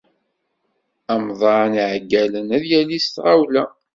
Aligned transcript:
Amḍan 1.13 1.73
iɛeggalen 1.81 2.47
ad 2.57 2.63
yali 2.71 2.99
s 3.05 3.07
tɣawla. 3.15 3.65